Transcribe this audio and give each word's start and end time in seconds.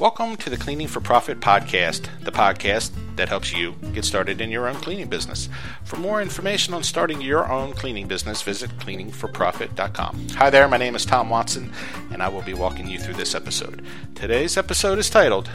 Welcome 0.00 0.36
to 0.38 0.50
the 0.50 0.56
Cleaning 0.56 0.88
for 0.88 1.00
Profit 1.00 1.38
podcast, 1.38 2.08
the 2.20 2.32
podcast 2.32 2.90
that 3.14 3.28
helps 3.28 3.52
you 3.52 3.76
get 3.92 4.04
started 4.04 4.40
in 4.40 4.50
your 4.50 4.68
own 4.68 4.74
cleaning 4.74 5.08
business. 5.08 5.48
For 5.84 5.96
more 5.96 6.20
information 6.20 6.74
on 6.74 6.82
starting 6.82 7.20
your 7.20 7.50
own 7.50 7.74
cleaning 7.74 8.08
business, 8.08 8.42
visit 8.42 8.76
cleaningforprofit.com. 8.78 10.28
Hi 10.30 10.50
there, 10.50 10.66
my 10.66 10.78
name 10.78 10.96
is 10.96 11.06
Tom 11.06 11.30
Watson, 11.30 11.72
and 12.10 12.24
I 12.24 12.28
will 12.28 12.42
be 12.42 12.54
walking 12.54 12.88
you 12.88 12.98
through 12.98 13.14
this 13.14 13.36
episode. 13.36 13.86
Today's 14.16 14.56
episode 14.56 14.98
is 14.98 15.08
titled, 15.08 15.48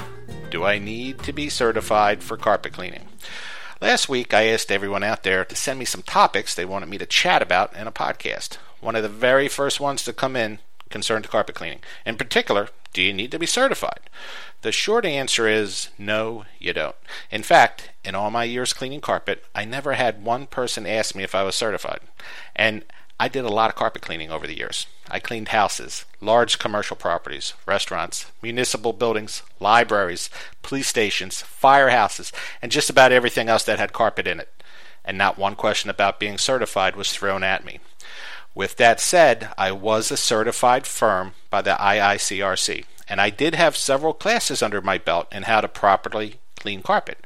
Do 0.50 0.64
I 0.64 0.80
Need 0.80 1.20
to 1.24 1.34
Be 1.34 1.50
Certified 1.50 2.24
for 2.24 2.38
Carpet 2.38 2.71
Cleaning? 2.71 3.10
Last 3.82 4.08
week, 4.08 4.34
I 4.34 4.48
asked 4.48 4.71
everyone 4.71 5.04
out 5.04 5.24
there 5.24 5.44
to 5.44 5.56
send 5.56 5.80
me 5.80 5.86
some 5.86 6.02
topics 6.02 6.56
they 6.56 6.66
wanted 6.66 6.88
me 6.88 6.98
to 6.98 7.06
chat 7.06 7.42
about 7.42 7.76
in 7.76 7.88
a 7.88 7.92
podcast. 7.92 8.58
One 8.80 8.96
of 8.96 9.04
the 9.04 9.10
very 9.10 9.50
first 9.50 9.82
ones 9.82 10.04
to 10.06 10.14
come 10.14 10.38
in 10.38 10.60
concerned 10.90 11.24
to 11.26 11.30
carpet 11.30 11.56
cleaning. 11.56 11.80
In 12.06 12.16
particular, 12.18 12.70
do 12.94 13.02
you 13.02 13.14
need 13.14 13.32
to 13.32 13.39
be 13.39 13.46
certified? 13.46 14.00
The 14.62 14.71
short 14.71 15.06
answer 15.06 15.48
is 15.48 15.89
no, 15.97 16.46
you 16.60 16.74
don't. 16.74 16.96
In 17.32 17.43
fact, 17.43 17.92
in 18.04 18.16
all 18.16 18.32
my 18.32 18.43
years 18.43 18.74
cleaning 18.74 19.02
carpet, 19.02 19.46
I 19.54 19.66
never 19.66 19.94
had 19.94 20.24
one 20.24 20.47
person 20.47 20.86
ask 20.86 21.16
me 21.16 21.24
if 21.24 21.36
I 21.36 21.44
was 21.44 21.56
certified. 21.56 22.02
And 22.56 22.83
I 23.21 23.28
did 23.28 23.44
a 23.44 23.50
lot 23.50 23.70
of 23.70 23.75
carpet 23.75 24.02
cleaning 24.02 24.32
over 24.32 24.47
the 24.47 24.57
years. 24.57 24.88
I 25.11 25.20
cleaned 25.20 25.50
houses, 25.50 26.06
large 26.21 26.57
commercial 26.57 26.96
properties, 26.96 27.54
restaurants, 27.66 28.32
municipal 28.42 28.94
buildings, 28.94 29.44
libraries, 29.60 30.30
police 30.61 30.88
stations, 30.88 31.44
firehouses, 31.44 32.31
and 32.61 32.72
just 32.72 32.89
about 32.89 33.11
everything 33.11 33.50
else 33.50 33.64
that 33.66 33.80
had 33.80 33.92
carpet 33.92 34.25
in 34.25 34.39
it. 34.39 34.64
And 35.03 35.17
not 35.17 35.38
one 35.38 35.56
question 35.56 35.89
about 35.89 36.19
being 36.19 36.38
certified 36.38 36.95
was 36.95 37.11
thrown 37.11 37.44
at 37.44 37.66
me. 37.66 37.80
With 38.59 38.75
that 38.75 38.99
said, 38.99 39.53
I 39.58 39.72
was 39.72 40.11
a 40.11 40.17
certified 40.17 40.86
firm 40.86 41.31
by 41.49 41.61
the 41.61 41.77
IICRC, 41.80 42.83
and 43.08 43.22
I 43.22 43.30
did 43.30 43.55
have 43.55 43.77
several 43.77 44.13
classes 44.13 44.61
under 44.61 44.81
my 44.81 44.97
belt 44.97 45.30
in 45.31 45.44
how 45.44 45.61
to 45.61 45.69
properly 45.69 46.41
clean 46.58 46.81
carpet. 46.81 47.25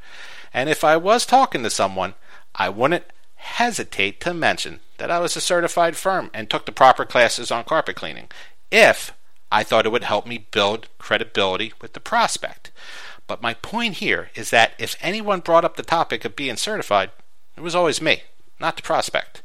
And 0.54 0.70
if 0.70 0.84
I 0.84 0.96
was 0.96 1.26
talking 1.26 1.64
to 1.64 1.72
someone, 1.72 2.14
I 2.54 2.70
wouldn't 2.70 3.06
hesitate 3.34 4.22
to 4.22 4.36
mention 4.36 4.82
that 5.00 5.10
I 5.10 5.18
was 5.18 5.36
a 5.36 5.42
certified 5.42 5.96
firm 5.98 6.30
and 6.36 6.52
took 6.52 6.68
the 6.68 6.72
proper 6.72 7.04
classes 7.04 7.50
on 7.50 7.64
carpet 7.64 7.96
cleaning 7.96 8.28
if 8.70 9.12
I 9.52 9.64
thought 9.64 9.88
it 9.88 9.92
would 9.92 10.04
help 10.04 10.28
me 10.28 10.48
build 10.52 10.88
credibility 11.00 11.74
with 11.82 11.94
the 11.94 12.00
prospect. 12.00 12.70
But 13.26 13.42
my 13.42 13.56
point 13.56 13.96
here 13.96 14.30
is 14.36 14.52
that 14.52 14.74
if 14.78 14.96
anyone 15.02 15.40
brought 15.40 15.66
up 15.66 15.78
the 15.78 15.82
topic 15.82 16.26
of 16.26 16.36
being 16.36 16.58
certified, 16.58 17.10
it 17.58 17.62
was 17.62 17.74
always 17.74 18.04
me, 18.04 18.22
not 18.60 18.76
the 18.76 18.84
prospect. 18.84 19.42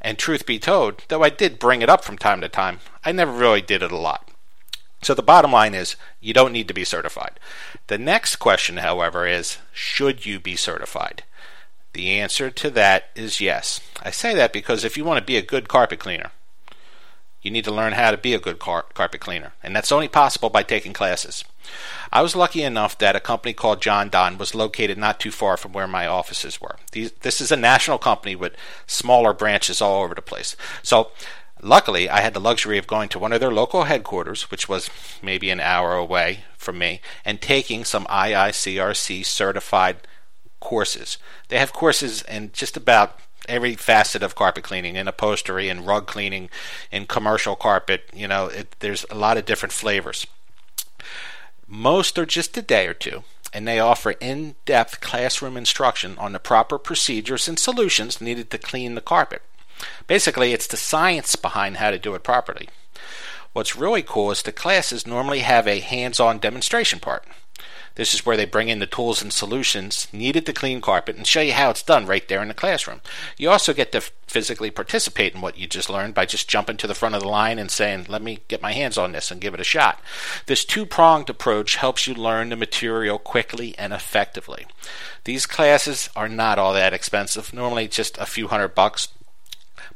And 0.00 0.18
truth 0.18 0.46
be 0.46 0.58
told, 0.58 1.04
though 1.08 1.22
I 1.22 1.30
did 1.30 1.58
bring 1.58 1.82
it 1.82 1.90
up 1.90 2.04
from 2.04 2.18
time 2.18 2.40
to 2.40 2.48
time, 2.48 2.80
I 3.04 3.12
never 3.12 3.32
really 3.32 3.62
did 3.62 3.82
it 3.82 3.92
a 3.92 3.96
lot. 3.96 4.28
So 5.02 5.14
the 5.14 5.22
bottom 5.22 5.52
line 5.52 5.74
is 5.74 5.96
you 6.20 6.32
don't 6.32 6.52
need 6.52 6.68
to 6.68 6.74
be 6.74 6.84
certified. 6.84 7.38
The 7.86 7.98
next 7.98 8.36
question, 8.36 8.78
however, 8.78 9.26
is 9.26 9.58
should 9.72 10.26
you 10.26 10.40
be 10.40 10.56
certified? 10.56 11.22
The 11.92 12.10
answer 12.18 12.50
to 12.50 12.70
that 12.70 13.08
is 13.14 13.40
yes. 13.40 13.80
I 14.02 14.10
say 14.10 14.34
that 14.34 14.52
because 14.52 14.84
if 14.84 14.96
you 14.96 15.04
want 15.04 15.18
to 15.18 15.24
be 15.24 15.36
a 15.36 15.42
good 15.42 15.68
carpet 15.68 15.98
cleaner, 15.98 16.32
you 17.42 17.50
need 17.50 17.64
to 17.64 17.72
learn 17.72 17.92
how 17.92 18.10
to 18.10 18.16
be 18.16 18.34
a 18.34 18.40
good 18.40 18.58
car- 18.58 18.86
carpet 18.94 19.20
cleaner, 19.20 19.52
and 19.62 19.74
that's 19.74 19.92
only 19.92 20.08
possible 20.08 20.50
by 20.50 20.62
taking 20.62 20.92
classes. 20.92 21.44
I 22.12 22.22
was 22.22 22.34
lucky 22.34 22.62
enough 22.62 22.96
that 22.98 23.16
a 23.16 23.20
company 23.20 23.52
called 23.52 23.82
Jon-Don 23.82 24.38
was 24.38 24.54
located 24.54 24.98
not 24.98 25.20
too 25.20 25.30
far 25.30 25.56
from 25.56 25.72
where 25.72 25.86
my 25.86 26.06
offices 26.06 26.60
were. 26.60 26.76
These, 26.92 27.12
this 27.20 27.40
is 27.40 27.52
a 27.52 27.56
national 27.56 27.98
company 27.98 28.34
with 28.34 28.56
smaller 28.86 29.32
branches 29.32 29.80
all 29.80 30.02
over 30.02 30.14
the 30.14 30.22
place. 30.22 30.56
So, 30.82 31.10
luckily, 31.62 32.08
I 32.08 32.20
had 32.20 32.34
the 32.34 32.40
luxury 32.40 32.78
of 32.78 32.86
going 32.86 33.08
to 33.10 33.18
one 33.18 33.32
of 33.32 33.40
their 33.40 33.52
local 33.52 33.84
headquarters, 33.84 34.50
which 34.50 34.68
was 34.68 34.90
maybe 35.22 35.50
an 35.50 35.60
hour 35.60 35.94
away 35.94 36.44
from 36.56 36.78
me, 36.78 37.00
and 37.24 37.40
taking 37.40 37.84
some 37.84 38.06
IICRC 38.06 39.24
certified 39.24 39.98
courses. 40.60 41.18
They 41.48 41.58
have 41.58 41.72
courses 41.72 42.22
in 42.22 42.50
just 42.52 42.76
about 42.76 43.20
every 43.48 43.74
facet 43.74 44.22
of 44.22 44.34
carpet 44.34 44.64
cleaning 44.64 44.96
in 44.96 45.08
upholstery 45.08 45.68
and 45.68 45.86
rug 45.86 46.06
cleaning 46.06 46.50
in 46.90 47.06
commercial 47.06 47.56
carpet 47.56 48.08
you 48.14 48.28
know 48.28 48.46
it, 48.46 48.76
there's 48.80 49.04
a 49.10 49.14
lot 49.14 49.36
of 49.36 49.44
different 49.44 49.72
flavors. 49.72 50.26
Most 51.66 52.18
are 52.18 52.26
just 52.26 52.56
a 52.56 52.62
day 52.62 52.86
or 52.86 52.94
two 52.94 53.24
and 53.52 53.66
they 53.66 53.80
offer 53.80 54.10
in-depth 54.12 55.00
classroom 55.00 55.56
instruction 55.56 56.16
on 56.18 56.32
the 56.32 56.38
proper 56.38 56.78
procedures 56.78 57.48
and 57.48 57.58
solutions 57.58 58.20
needed 58.20 58.50
to 58.50 58.58
clean 58.58 58.94
the 58.94 59.00
carpet. 59.00 59.42
Basically 60.06 60.52
it's 60.52 60.66
the 60.66 60.76
science 60.76 61.36
behind 61.36 61.78
how 61.78 61.90
to 61.90 61.98
do 61.98 62.14
it 62.14 62.22
properly. 62.22 62.68
What's 63.52 63.76
really 63.76 64.02
cool 64.02 64.30
is 64.30 64.42
the 64.42 64.52
classes 64.52 65.06
normally 65.06 65.40
have 65.40 65.66
a 65.66 65.80
hands-on 65.80 66.38
demonstration 66.38 67.00
part 67.00 67.24
this 67.98 68.14
is 68.14 68.24
where 68.24 68.36
they 68.36 68.44
bring 68.44 68.68
in 68.68 68.78
the 68.78 68.86
tools 68.86 69.20
and 69.20 69.32
solutions 69.32 70.06
needed 70.12 70.46
to 70.46 70.52
clean 70.52 70.80
carpet 70.80 71.16
and 71.16 71.26
show 71.26 71.40
you 71.40 71.52
how 71.52 71.68
it's 71.68 71.82
done 71.82 72.06
right 72.06 72.26
there 72.28 72.40
in 72.40 72.46
the 72.46 72.54
classroom. 72.54 73.00
You 73.36 73.50
also 73.50 73.74
get 73.74 73.90
to 73.90 74.00
physically 74.00 74.70
participate 74.70 75.34
in 75.34 75.40
what 75.40 75.58
you 75.58 75.66
just 75.66 75.90
learned 75.90 76.14
by 76.14 76.24
just 76.24 76.48
jumping 76.48 76.76
to 76.76 76.86
the 76.86 76.94
front 76.94 77.16
of 77.16 77.22
the 77.22 77.28
line 77.28 77.58
and 77.58 77.72
saying, 77.72 78.06
let 78.08 78.22
me 78.22 78.38
get 78.46 78.62
my 78.62 78.72
hands 78.72 78.96
on 78.96 79.10
this 79.10 79.32
and 79.32 79.40
give 79.40 79.52
it 79.52 79.60
a 79.60 79.64
shot. 79.64 80.00
This 80.46 80.64
two 80.64 80.86
pronged 80.86 81.28
approach 81.28 81.74
helps 81.74 82.06
you 82.06 82.14
learn 82.14 82.50
the 82.50 82.56
material 82.56 83.18
quickly 83.18 83.76
and 83.76 83.92
effectively. 83.92 84.66
These 85.24 85.46
classes 85.46 86.08
are 86.14 86.28
not 86.28 86.56
all 86.56 86.74
that 86.74 86.94
expensive, 86.94 87.52
normally 87.52 87.88
just 87.88 88.16
a 88.18 88.26
few 88.26 88.46
hundred 88.46 88.76
bucks 88.76 89.08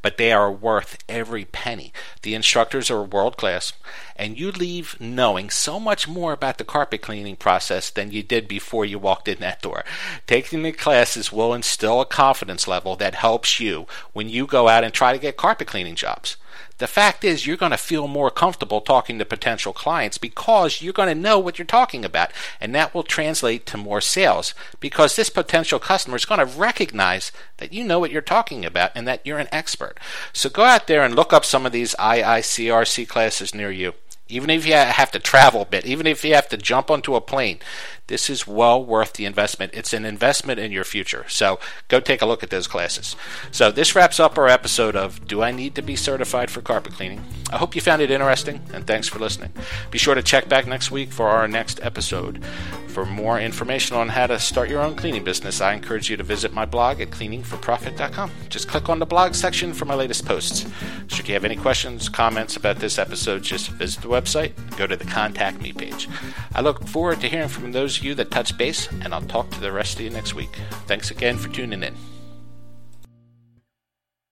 but 0.00 0.16
they 0.16 0.32
are 0.32 0.50
worth 0.50 0.98
every 1.08 1.44
penny. 1.44 1.92
The 2.22 2.34
instructors 2.34 2.90
are 2.90 3.02
world 3.02 3.36
class, 3.36 3.72
and 4.16 4.38
you 4.38 4.52
leave 4.52 4.96
knowing 5.00 5.50
so 5.50 5.80
much 5.80 6.06
more 6.06 6.32
about 6.32 6.58
the 6.58 6.64
carpet 6.64 7.02
cleaning 7.02 7.36
process 7.36 7.90
than 7.90 8.10
you 8.10 8.22
did 8.22 8.48
before 8.48 8.84
you 8.84 8.98
walked 8.98 9.28
in 9.28 9.38
that 9.40 9.62
door. 9.62 9.84
Taking 10.26 10.62
the 10.62 10.72
classes 10.72 11.32
will 11.32 11.54
instill 11.54 12.00
a 12.00 12.06
confidence 12.06 12.68
level 12.68 12.96
that 12.96 13.14
helps 13.14 13.60
you 13.60 13.86
when 14.12 14.28
you 14.28 14.46
go 14.46 14.68
out 14.68 14.84
and 14.84 14.92
try 14.92 15.12
to 15.12 15.18
get 15.18 15.36
carpet 15.36 15.66
cleaning 15.66 15.94
jobs. 15.94 16.36
The 16.78 16.86
fact 16.86 17.24
is, 17.24 17.46
you're 17.46 17.56
going 17.56 17.72
to 17.72 17.78
feel 17.78 18.08
more 18.08 18.30
comfortable 18.30 18.80
talking 18.80 19.18
to 19.18 19.24
potential 19.24 19.72
clients 19.72 20.18
because 20.18 20.82
you're 20.82 20.92
going 20.92 21.08
to 21.08 21.14
know 21.14 21.38
what 21.38 21.58
you're 21.58 21.66
talking 21.66 22.04
about, 22.04 22.30
and 22.60 22.74
that 22.74 22.94
will 22.94 23.02
translate 23.02 23.66
to 23.66 23.76
more 23.76 24.00
sales 24.00 24.54
because 24.80 25.16
this 25.16 25.30
potential 25.30 25.78
customer 25.78 26.16
is 26.16 26.24
going 26.24 26.40
to 26.40 26.58
recognize 26.58 27.32
that 27.58 27.72
you 27.72 27.84
know 27.84 27.98
what 27.98 28.10
you're 28.10 28.22
talking 28.22 28.64
about 28.64 28.90
and 28.94 29.06
that 29.06 29.24
you're 29.24 29.38
an 29.38 29.48
expert. 29.52 29.98
So 30.32 30.48
go 30.48 30.64
out 30.64 30.86
there 30.86 31.04
and 31.04 31.14
look 31.14 31.32
up 31.32 31.44
some 31.44 31.66
of 31.66 31.72
these 31.72 31.94
IICRC 31.96 33.08
classes 33.08 33.54
near 33.54 33.70
you 33.70 33.94
even 34.28 34.50
if 34.50 34.66
you 34.66 34.72
have 34.72 35.10
to 35.10 35.18
travel 35.18 35.62
a 35.62 35.66
bit, 35.66 35.84
even 35.84 36.06
if 36.06 36.24
you 36.24 36.34
have 36.34 36.48
to 36.48 36.56
jump 36.56 36.90
onto 36.90 37.14
a 37.14 37.20
plane, 37.20 37.58
this 38.12 38.28
is 38.28 38.46
well 38.46 38.84
worth 38.84 39.14
the 39.14 39.24
investment. 39.24 39.72
It's 39.72 39.94
an 39.94 40.04
investment 40.04 40.60
in 40.60 40.70
your 40.70 40.84
future. 40.84 41.24
So 41.28 41.58
go 41.88 41.98
take 41.98 42.20
a 42.20 42.26
look 42.26 42.42
at 42.42 42.50
those 42.50 42.66
classes. 42.66 43.16
So 43.50 43.70
this 43.70 43.94
wraps 43.94 44.20
up 44.20 44.36
our 44.36 44.48
episode 44.48 44.94
of 44.94 45.26
Do 45.26 45.42
I 45.42 45.50
Need 45.50 45.74
to 45.76 45.82
Be 45.82 45.96
Certified 45.96 46.50
for 46.50 46.60
Carpet 46.60 46.92
Cleaning? 46.92 47.24
I 47.50 47.56
hope 47.56 47.74
you 47.74 47.80
found 47.80 48.02
it 48.02 48.10
interesting, 48.10 48.60
and 48.74 48.86
thanks 48.86 49.08
for 49.08 49.18
listening. 49.18 49.54
Be 49.90 49.96
sure 49.96 50.14
to 50.14 50.22
check 50.22 50.46
back 50.46 50.66
next 50.66 50.90
week 50.90 51.10
for 51.10 51.28
our 51.28 51.48
next 51.48 51.80
episode. 51.82 52.44
For 52.92 53.06
more 53.06 53.40
information 53.40 53.96
on 53.96 54.10
how 54.10 54.26
to 54.26 54.38
start 54.38 54.68
your 54.68 54.82
own 54.82 54.96
cleaning 54.96 55.24
business, 55.24 55.62
I 55.62 55.72
encourage 55.72 56.10
you 56.10 56.18
to 56.18 56.22
visit 56.22 56.52
my 56.52 56.66
blog 56.66 57.00
at 57.00 57.08
cleaningforprofit.com. 57.08 58.30
Just 58.50 58.68
click 58.68 58.90
on 58.90 58.98
the 58.98 59.06
blog 59.06 59.34
section 59.34 59.72
for 59.72 59.86
my 59.86 59.94
latest 59.94 60.26
posts. 60.26 60.66
Should 61.08 61.26
you 61.26 61.32
have 61.32 61.46
any 61.46 61.56
questions, 61.56 62.10
comments 62.10 62.54
about 62.56 62.80
this 62.80 62.98
episode, 62.98 63.42
just 63.42 63.70
visit 63.70 64.02
the 64.02 64.08
website, 64.08 64.52
go 64.76 64.86
to 64.86 64.94
the 64.94 65.06
Contact 65.06 65.62
Me 65.62 65.72
page. 65.72 66.06
I 66.54 66.60
look 66.60 66.86
forward 66.86 67.22
to 67.22 67.28
hearing 67.28 67.48
from 67.48 67.72
those 67.72 68.01
you 68.04 68.14
that 68.16 68.30
touch 68.30 68.56
base, 68.56 68.88
and 69.02 69.14
I'll 69.14 69.22
talk 69.22 69.50
to 69.50 69.60
the 69.60 69.72
rest 69.72 69.94
of 69.94 70.00
you 70.02 70.10
next 70.10 70.34
week. 70.34 70.54
Thanks 70.86 71.10
again 71.10 71.36
for 71.38 71.48
tuning 71.48 71.82
in. 71.82 72.11